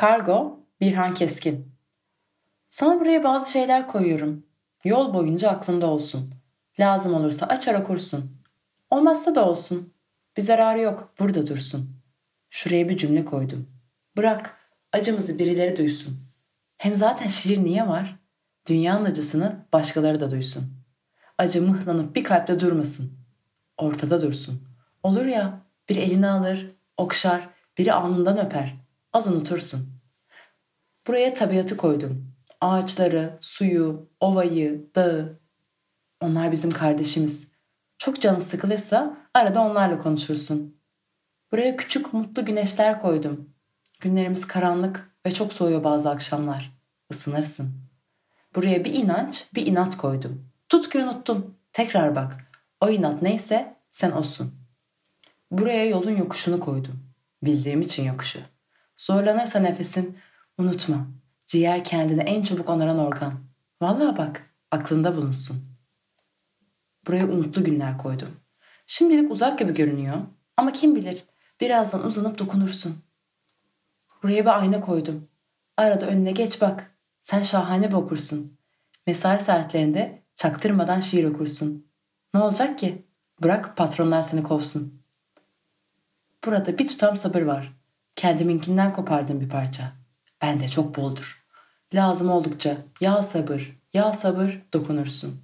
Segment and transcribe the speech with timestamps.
[0.00, 1.72] Kargo Birhan Keskin
[2.68, 4.46] Sana buraya bazı şeyler koyuyorum.
[4.84, 6.34] Yol boyunca aklında olsun.
[6.78, 8.42] Lazım olursa açar okursun.
[8.90, 9.94] Olmazsa da olsun.
[10.36, 11.90] Bir zararı yok, burada dursun.
[12.50, 13.68] Şuraya bir cümle koydum.
[14.16, 14.56] Bırak,
[14.92, 16.20] acımızı birileri duysun.
[16.76, 18.16] Hem zaten şiir niye var?
[18.68, 20.64] Dünyanın acısını başkaları da duysun.
[21.38, 23.12] Acı mıhlanıp bir kalpte durmasın.
[23.78, 24.68] Ortada dursun.
[25.02, 27.48] Olur ya, bir elini alır, okşar,
[27.78, 28.80] biri alnından öper.
[29.12, 29.99] Az unutursun.
[31.06, 32.32] Buraya tabiatı koydum.
[32.60, 35.40] Ağaçları, suyu, ovayı, dağı.
[36.20, 37.48] Onlar bizim kardeşimiz.
[37.98, 40.80] Çok canı sıkılırsa arada onlarla konuşursun.
[41.52, 43.50] Buraya küçük mutlu güneşler koydum.
[44.00, 46.72] Günlerimiz karanlık ve çok soğuyor bazı akşamlar.
[47.10, 47.74] Isınırsın.
[48.54, 50.50] Buraya bir inanç, bir inat koydum.
[50.68, 51.58] Tutkuyu unuttun.
[51.72, 52.36] Tekrar bak.
[52.80, 54.54] O inat neyse sen olsun.
[55.50, 57.04] Buraya yolun yokuşunu koydum.
[57.42, 58.38] Bildiğim için yokuşu.
[58.98, 60.18] Zorlanırsa nefesin
[60.58, 61.06] unutma.
[61.46, 63.32] Ciğer kendine en çabuk onaran organ.
[63.82, 65.56] Vallahi bak aklında bulunsun.
[67.06, 68.28] Buraya umutlu günler koydum.
[68.86, 70.16] Şimdilik uzak gibi görünüyor
[70.56, 71.24] ama kim bilir
[71.60, 72.96] birazdan uzanıp dokunursun.
[74.22, 75.28] Buraya bir ayna koydum.
[75.76, 76.96] Arada önüne geç bak.
[77.22, 78.58] Sen şahane bir okursun.
[79.06, 81.86] Mesai saatlerinde çaktırmadan şiir okursun.
[82.34, 83.06] Ne olacak ki?
[83.42, 85.02] Bırak patronlar seni kovsun.
[86.44, 87.72] Burada bir tutam sabır var.
[88.16, 89.99] Kendiminkinden kopardım bir parça.
[90.42, 91.44] Ben de çok boldur.
[91.94, 95.42] Lazım oldukça ya sabır, ya sabır dokunursun.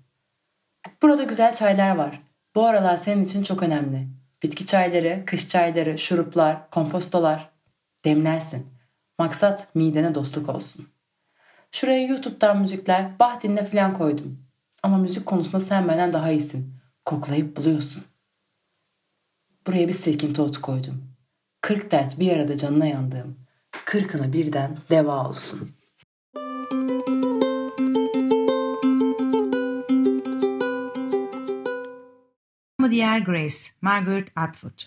[1.02, 2.22] Burada güzel çaylar var.
[2.54, 4.08] Bu aralar senin için çok önemli.
[4.42, 7.50] Bitki çayları, kış çayları, şuruplar, kompostolar.
[8.04, 8.66] Demlersin.
[9.18, 10.88] Maksat midene dostluk olsun.
[11.72, 14.46] Şuraya YouTube'dan müzikler, bah dinle falan koydum.
[14.82, 16.74] Ama müzik konusunda sen benden daha iyisin.
[17.04, 18.04] Koklayıp buluyorsun.
[19.66, 21.04] Buraya bir silkinti otu koydum.
[21.60, 23.45] Kırk dert bir arada canına yandığım.
[23.86, 25.70] Kırkına birden deva olsun.
[32.90, 34.82] Diğer Grace, Margaret Atwood.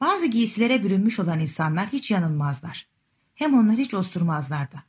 [0.00, 2.86] Bazı giysilere bürünmüş olan insanlar hiç yanılmazlar.
[3.34, 4.82] Hem onlar hiç osurmazlar da.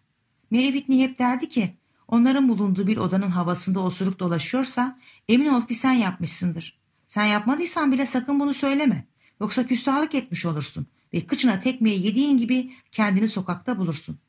[0.52, 1.76] Mary Whitney hep derdi ki
[2.08, 6.80] onların bulunduğu bir odanın havasında osuruk dolaşıyorsa emin ol ki sen yapmışsındır.
[7.06, 9.06] Sen yapmadıysan bile sakın bunu söyleme.
[9.42, 14.20] Yoksa küstahlık etmiş olursun ve kıçına tekmeyi yediğin gibi kendini sokakta bulursun.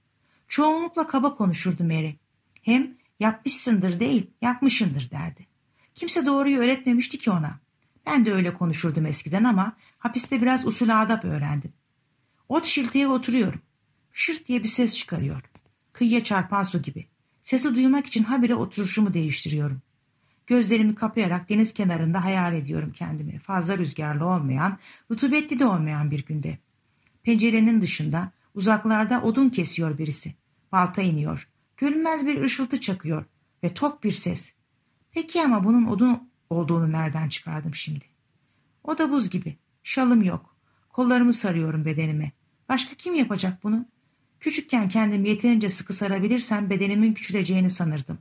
[0.48, 2.14] Çoğunlukla kaba konuşurdu Mary.
[2.62, 5.46] Hem yapmışsındır değil yapmışındır derdi.
[5.94, 7.58] Kimse doğruyu öğretmemişti ki ona.
[8.06, 11.72] Ben de öyle konuşurdum eskiden ama hapiste biraz usul adap öğrendim.
[12.48, 13.60] Ot şilteye oturuyorum.
[14.12, 15.42] Şırt diye bir ses çıkarıyor.
[15.92, 17.06] Kıyıya çarpan su gibi.
[17.42, 19.82] Sesi duymak için habire oturuşumu değiştiriyorum.
[20.46, 23.38] Gözlerimi kapayarak deniz kenarında hayal ediyorum kendimi.
[23.38, 24.78] Fazla rüzgarlı olmayan,
[25.10, 26.58] rutubetli de olmayan bir günde.
[27.22, 30.34] Pencerenin dışında, uzaklarda odun kesiyor birisi.
[30.72, 31.48] Balta iniyor.
[31.76, 33.24] Görünmez bir ışıltı çakıyor
[33.64, 34.52] ve tok bir ses.
[35.10, 38.04] Peki ama bunun odun olduğunu nereden çıkardım şimdi?
[38.84, 39.56] O da buz gibi.
[39.82, 40.56] Şalım yok.
[40.88, 42.32] Kollarımı sarıyorum bedenime.
[42.68, 43.86] Başka kim yapacak bunu?
[44.40, 48.18] Küçükken kendimi yeterince sıkı sarabilirsem bedenimin küçüleceğini sanırdım.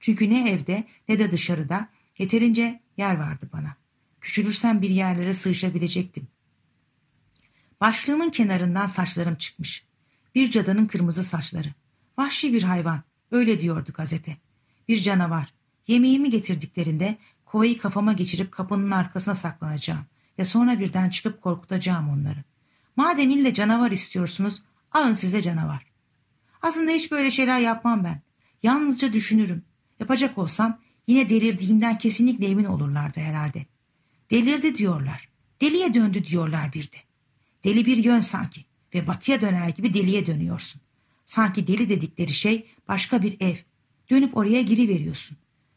[0.00, 1.88] Çünkü ne evde ne de dışarıda
[2.18, 3.76] yeterince yer vardı bana.
[4.20, 6.28] Küçülürsem bir yerlere sığışabilecektim.
[7.80, 9.84] Başlığımın kenarından saçlarım çıkmış.
[10.34, 11.68] Bir cadının kırmızı saçları.
[12.18, 13.02] Vahşi bir hayvan.
[13.30, 14.36] Öyle diyordu gazete.
[14.88, 15.54] Bir canavar.
[15.86, 20.06] Yemeğimi getirdiklerinde kovayı kafama geçirip kapının arkasına saklanacağım
[20.38, 22.44] ve sonra birden çıkıp korkutacağım onları.
[22.96, 24.62] Madem ille canavar istiyorsunuz
[24.92, 25.86] alın size canavar.
[26.62, 28.20] Aslında hiç böyle şeyler yapmam ben.
[28.62, 29.62] Yalnızca düşünürüm.
[30.00, 33.66] Yapacak olsam yine delirdiğimden kesinlikle emin olurlardı herhalde.
[34.30, 35.28] Delirdi diyorlar.
[35.60, 36.96] Deliye döndü diyorlar bir de.
[37.68, 40.80] Deli bir yön sanki ve batıya döner gibi deliye dönüyorsun.
[41.26, 43.56] Sanki deli dedikleri şey başka bir ev.
[44.10, 45.36] Dönüp oraya giriveriyorsun.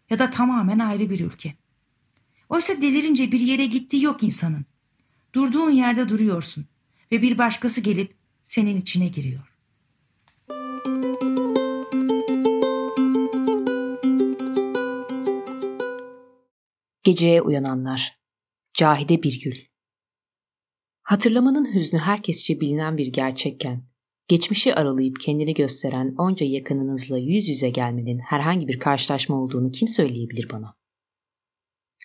[0.10, 1.54] Ya da tamamen ayrı bir ülke.
[2.50, 4.66] Oysa delirince bir yere gittiği yok insanın.
[5.34, 6.66] Durduğun yerde duruyorsun
[7.12, 9.58] ve bir başkası gelip senin içine giriyor.
[17.04, 18.18] Geceye uyananlar.
[18.74, 19.71] Cahide Birgül.
[21.12, 23.84] Hatırlamanın hüznü herkesçe bilinen bir gerçekken,
[24.28, 30.50] geçmişi aralayıp kendini gösteren onca yakınınızla yüz yüze gelmenin herhangi bir karşılaşma olduğunu kim söyleyebilir
[30.50, 30.78] bana?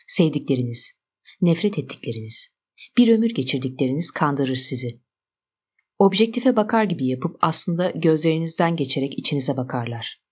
[0.07, 0.93] Sevdikleriniz,
[1.41, 2.49] nefret ettikleriniz,
[2.99, 5.01] bir ömür geçirdikleriniz kandırır sizi.
[5.99, 10.23] Objektife bakar gibi yapıp aslında gözlerinizden geçerek içinize bakarlar.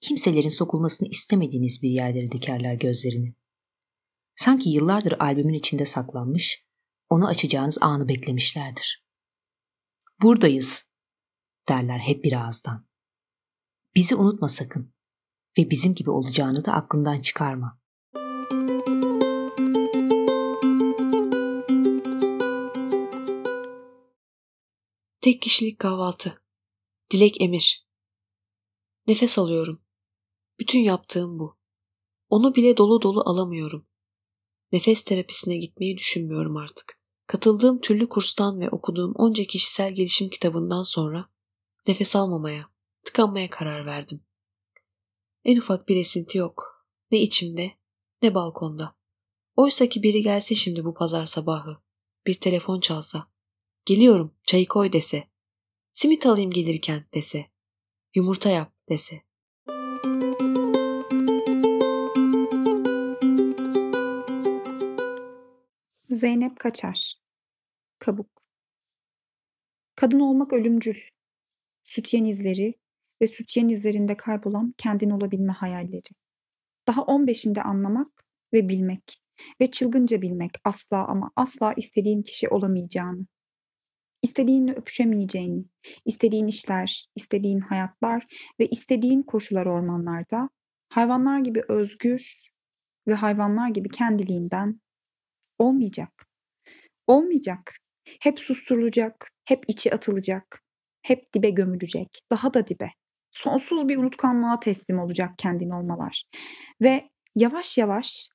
[0.00, 3.34] Kimselerin sokulmasını istemediğiniz bir yerlere dikerler gözlerini.
[4.36, 6.64] Sanki yıllardır albümün içinde saklanmış,
[7.12, 9.04] onu açacağınız anı beklemişlerdir.
[10.22, 10.84] Buradayız.
[11.68, 12.86] derler hep bir ağızdan.
[13.94, 14.94] Bizi unutma sakın
[15.58, 17.80] ve bizim gibi olacağını da aklından çıkarma.
[25.20, 26.42] Tek kişilik kahvaltı.
[27.10, 27.86] Dilek Emir.
[29.06, 29.82] Nefes alıyorum.
[30.58, 31.58] Bütün yaptığım bu.
[32.28, 33.86] Onu bile dolu dolu alamıyorum.
[34.72, 37.01] Nefes terapisine gitmeyi düşünmüyorum artık.
[37.32, 41.28] Katıldığım türlü kurstan ve okuduğum onca kişisel gelişim kitabından sonra
[41.86, 42.70] nefes almamaya,
[43.04, 44.20] tıkanmaya karar verdim.
[45.44, 46.84] En ufak bir esinti yok.
[47.10, 47.72] Ne içimde,
[48.22, 48.96] ne balkonda.
[49.56, 51.76] Oysa ki biri gelse şimdi bu pazar sabahı,
[52.26, 53.28] bir telefon çalsa,
[53.84, 55.28] geliyorum çayı koy dese,
[55.92, 57.46] simit alayım gelirken dese,
[58.14, 59.22] yumurta yap dese.
[66.08, 67.21] Zeynep Kaçar
[68.02, 68.42] Kabuk
[69.96, 70.96] Kadın olmak ölümcül.
[71.82, 72.74] Sütyen izleri
[73.20, 76.10] ve sütyen izlerinde kaybolan kendin olabilme hayalleri.
[76.86, 78.08] Daha 15'inde anlamak
[78.52, 79.18] ve bilmek
[79.60, 83.26] ve çılgınca bilmek asla ama asla istediğin kişi olamayacağını.
[84.22, 85.64] İstediğinle öpüşemeyeceğini,
[86.04, 88.26] istediğin işler, istediğin hayatlar
[88.60, 90.48] ve istediğin koşular ormanlarda,
[90.88, 92.52] hayvanlar gibi özgür
[93.08, 94.80] ve hayvanlar gibi kendiliğinden
[95.58, 96.28] olmayacak.
[97.06, 97.81] Olmayacak.
[98.20, 100.62] Hep susturulacak, hep içi atılacak,
[101.02, 102.90] hep dibe gömülecek, daha da dibe.
[103.30, 106.24] Sonsuz bir unutkanlığa teslim olacak kendin olmalar.
[106.82, 108.28] Ve yavaş yavaş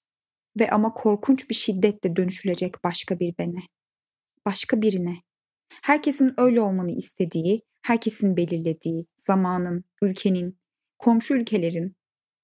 [0.59, 3.59] ve ama korkunç bir şiddetle dönüşülecek başka bir bene.
[4.45, 5.15] Başka birine.
[5.83, 10.59] Herkesin öyle olmanı istediği, herkesin belirlediği, zamanın, ülkenin,
[10.99, 11.95] komşu ülkelerin,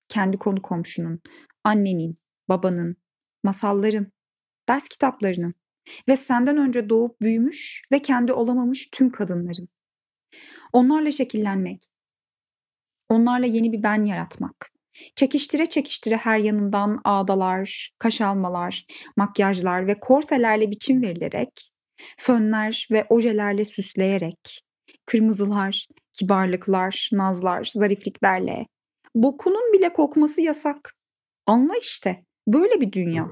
[0.07, 1.21] kendi konu komşunun,
[1.63, 2.15] annenin,
[2.49, 2.95] babanın,
[3.43, 4.11] masalların,
[4.69, 5.53] ders kitaplarının
[6.07, 9.69] ve senden önce doğup büyümüş ve kendi olamamış tüm kadınların.
[10.73, 11.81] Onlarla şekillenmek,
[13.09, 14.71] onlarla yeni bir ben yaratmak,
[15.15, 18.85] çekiştire çekiştire her yanından ağdalar, kaş almalar,
[19.17, 21.69] makyajlar ve korselerle biçim verilerek,
[22.17, 24.63] fönler ve ojelerle süsleyerek,
[25.05, 28.65] kırmızılar, kibarlıklar, nazlar, zarifliklerle,
[29.15, 30.93] bokunun bile kokması yasak.
[31.45, 33.27] Anla işte, böyle bir dünya.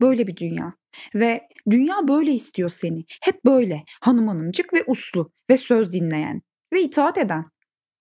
[0.00, 0.79] Böyle bir dünya.
[1.14, 3.04] Ve dünya böyle istiyor seni.
[3.22, 3.84] Hep böyle.
[4.00, 6.42] Hanım hanımcık ve uslu ve söz dinleyen
[6.72, 7.44] ve itaat eden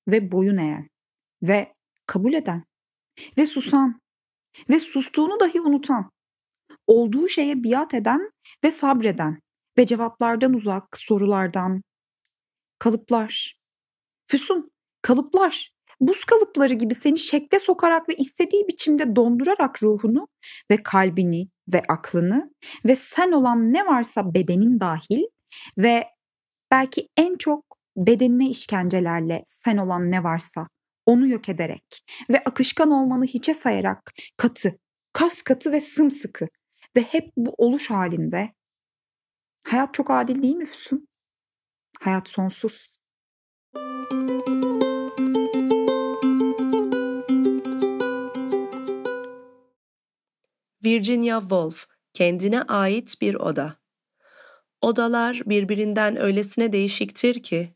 [0.07, 0.89] ve boyun eğen
[1.43, 1.73] ve
[2.05, 2.63] kabul eden
[3.37, 4.01] ve susan
[4.69, 6.11] ve sustuğunu dahi unutan.
[6.87, 8.31] Olduğu şeye biat eden
[8.63, 9.39] ve sabreden
[9.77, 11.81] ve cevaplardan uzak sorulardan.
[12.79, 13.59] Kalıplar.
[14.25, 14.71] Füsun,
[15.01, 15.71] kalıplar
[16.01, 20.27] buz kalıpları gibi seni şekle sokarak ve istediği biçimde dondurarak ruhunu
[20.71, 22.53] ve kalbini ve aklını
[22.85, 25.23] ve sen olan ne varsa bedenin dahil
[25.77, 26.03] ve
[26.71, 27.65] belki en çok
[27.97, 30.67] bedenine işkencelerle sen olan ne varsa
[31.05, 34.79] onu yok ederek ve akışkan olmanı hiçe sayarak katı,
[35.13, 36.47] kas katı ve sımsıkı
[36.95, 38.53] ve hep bu oluş halinde
[39.67, 41.07] hayat çok adil değil mi Füsun?
[41.99, 42.99] Hayat sonsuz.
[50.85, 53.75] Virginia Woolf, kendine ait bir oda.
[54.81, 57.73] Odalar birbirinden öylesine değişiktir ki,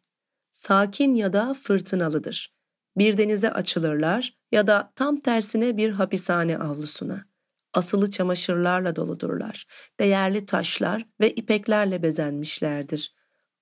[0.52, 2.54] sakin ya da fırtınalıdır.
[2.98, 7.26] Bir denize açılırlar ya da tam tersine bir hapishane avlusuna.
[7.74, 9.68] Asılı çamaşırlarla doludurlar.
[10.00, 13.16] Değerli taşlar ve ipeklerle bezenmişlerdir.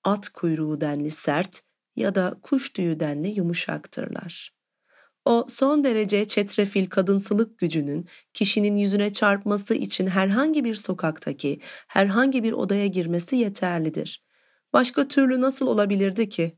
[0.03, 1.61] At kuyruğu denli sert
[1.95, 4.60] ya da kuş tüyü denli yumuşaktırlar.
[5.25, 12.53] O son derece çetrefil kadınsılık gücünün kişinin yüzüne çarpması için herhangi bir sokaktaki, herhangi bir
[12.53, 14.23] odaya girmesi yeterlidir.
[14.73, 16.57] Başka türlü nasıl olabilirdi ki?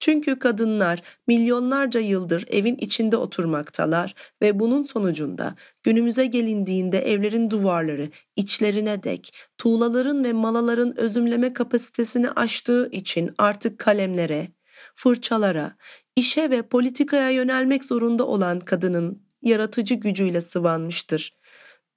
[0.00, 9.02] Çünkü kadınlar milyonlarca yıldır evin içinde oturmaktalar ve bunun sonucunda günümüze gelindiğinde evlerin duvarları içlerine
[9.02, 14.48] dek tuğlaların ve malaların özümleme kapasitesini aştığı için artık kalemlere,
[14.94, 15.76] fırçalara,
[16.16, 21.34] işe ve politikaya yönelmek zorunda olan kadının yaratıcı gücüyle sıvanmıştır.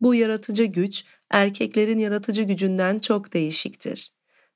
[0.02, 4.14] Bu yaratıcı güç erkeklerin yaratıcı gücünden çok değişiktir.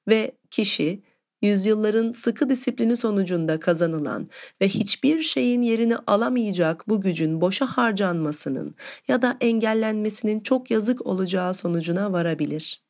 [0.07, 1.03] Ve kişi
[1.41, 4.29] yüzyılların sıkı disiplini sonucunda kazanılan
[4.61, 8.75] ve hiçbir şeyin yerini alamayacak bu gücün boşa harcanmasının
[9.07, 12.84] ya da engellenmesinin çok yazık olacağı sonucuna varabilir.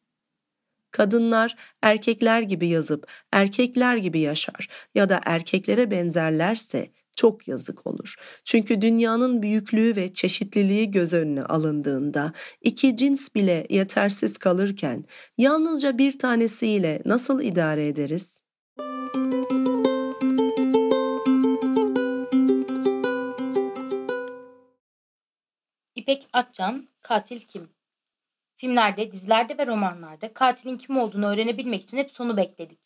[0.95, 8.15] Kadınlar erkekler gibi yazıp erkekler gibi yaşar ya da erkeklere benzerlerse çok yazık olur.
[8.45, 15.05] Çünkü dünyanın büyüklüğü ve çeşitliliği göz önüne alındığında iki cins bile yetersiz kalırken
[15.37, 18.41] yalnızca bir tanesiyle nasıl idare ederiz?
[25.95, 27.74] İpek Atcan Katil Kim
[28.65, 32.79] Filmlerde, dizilerde ve romanlarda katilin kim olduğunu öğrenebilmek için hep sonu bekledik.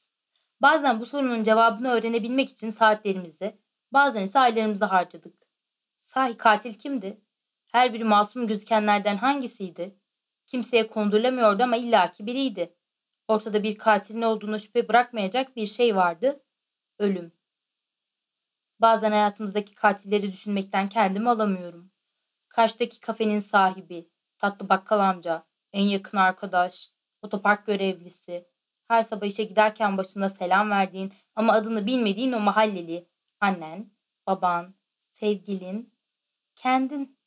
[0.62, 3.60] Bazen bu sorunun cevabını öğrenebilmek için saatlerimizi,
[3.94, 5.36] bazen ise aylarımızı harcadık.
[6.00, 7.22] Sahi katil kimdi?
[7.72, 10.00] Her biri masum gözükenlerden hangisiydi?
[10.46, 12.76] Kimseye kondurulamıyordu ama illaki biriydi.
[13.28, 16.44] Ortada bir katilin olduğuna şüphe bırakmayacak bir şey vardı.
[16.98, 17.32] Ölüm.
[18.80, 21.92] Bazen hayatımızdaki katilleri düşünmekten kendimi alamıyorum.
[22.50, 26.90] Karşıdaki kafenin sahibi, tatlı bakkal amca, en yakın arkadaş,
[27.22, 28.48] otopark görevlisi,
[28.88, 33.08] her sabah işe giderken başında selam verdiğin ama adını bilmediğin o mahalleli,
[33.40, 33.92] annen,
[34.28, 34.76] baban,
[35.20, 35.94] sevgilin,
[36.56, 37.20] kendin.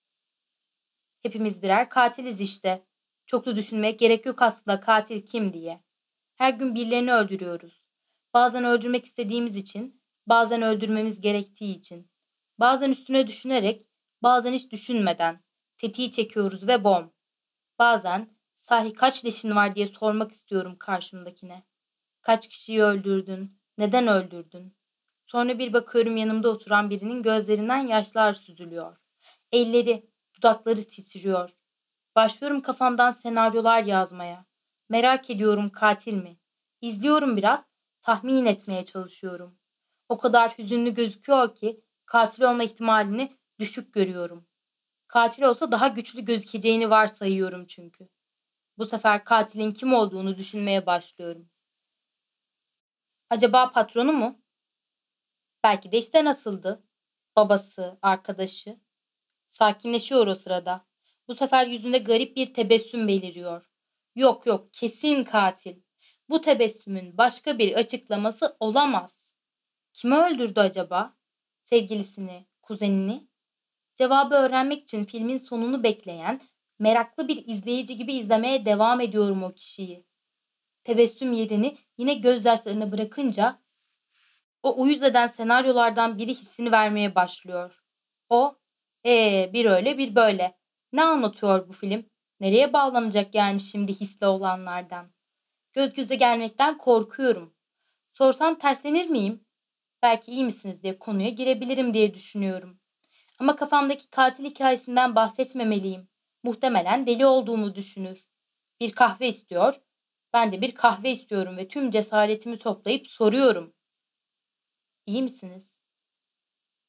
[1.23, 2.87] Hepimiz birer katiliz işte.
[3.27, 5.85] Çoklu düşünmeye gerek yok aslında katil kim diye.
[6.35, 7.83] Her gün birilerini öldürüyoruz.
[8.35, 12.11] Bazen öldürmek istediğimiz için, bazen öldürmemiz gerektiği için.
[12.61, 13.87] Bazen üstüne düşünerek,
[14.23, 15.45] bazen hiç düşünmeden.
[15.79, 17.13] Tetiği çekiyoruz ve bom.
[17.79, 21.63] Bazen sahi kaç leşin var diye sormak istiyorum karşımdakine.
[22.23, 23.59] Kaç kişiyi öldürdün?
[23.79, 24.77] Neden öldürdün?
[25.27, 28.97] Sonra bir bakıyorum yanımda oturan birinin gözlerinden yaşlar süzülüyor.
[29.53, 31.51] Elleri, dudakları titriyor.
[32.17, 34.47] Başlıyorum kafamdan senaryolar yazmaya.
[34.89, 36.37] Merak ediyorum katil mi?
[36.81, 37.65] İzliyorum biraz,
[38.03, 39.59] tahmin etmeye çalışıyorum.
[40.09, 44.47] O kadar hüzünlü gözüküyor ki katil olma ihtimalini düşük görüyorum.
[45.13, 48.09] Katil olsa daha güçlü gözükeceğini varsayıyorum çünkü.
[48.79, 51.51] Bu sefer katilin kim olduğunu düşünmeye başlıyorum.
[53.31, 54.43] Acaba patronu mu?
[55.65, 56.83] Belki de işten atıldı.
[57.37, 58.81] Babası, arkadaşı.
[59.51, 60.87] Sakinleşiyor o sırada.
[61.29, 63.71] Bu sefer yüzünde garip bir tebessüm beliriyor.
[64.15, 65.83] Yok yok kesin katil.
[66.29, 69.31] Bu tebessümün başka bir açıklaması olamaz.
[69.93, 71.17] Kimi öldürdü acaba?
[71.61, 73.32] Sevgilisini, kuzenini?
[73.97, 76.41] Cevabı öğrenmek için filmin sonunu bekleyen,
[76.79, 80.07] meraklı bir izleyici gibi izlemeye devam ediyorum o kişiyi.
[80.85, 83.63] Tebessüm yerini yine gözyaşlarına bırakınca
[84.63, 87.83] o uyuz eden senaryolardan biri hissini vermeye başlıyor.
[88.29, 88.57] O,
[89.07, 90.59] ee bir öyle bir böyle.
[90.93, 92.07] Ne anlatıyor bu film?
[92.41, 95.13] Nereye bağlanacak yani şimdi hisli olanlardan?
[95.73, 97.55] Göz göze gelmekten korkuyorum.
[98.13, 99.45] Sorsam terslenir miyim?
[100.03, 102.82] Belki iyi misiniz diye konuya girebilirim diye düşünüyorum.
[103.43, 106.09] Ama kafamdaki katil hikayesinden bahsetmemeliyim.
[106.43, 108.29] Muhtemelen deli olduğumu düşünür.
[108.81, 109.81] Bir kahve istiyor.
[110.33, 113.75] Ben de bir kahve istiyorum ve tüm cesaretimi toplayıp soruyorum.
[115.07, 115.63] İyi misiniz?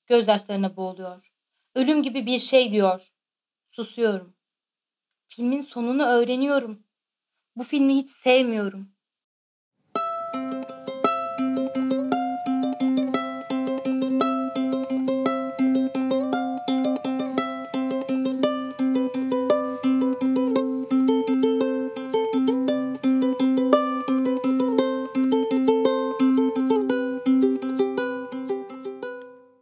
[0.07, 1.33] Gözyaşlarına boğuluyor.
[1.75, 3.13] Ölüm gibi bir şey diyor.
[3.71, 4.35] Susuyorum.
[5.27, 6.83] Filmin sonunu öğreniyorum.
[7.55, 8.92] Bu filmi hiç sevmiyorum.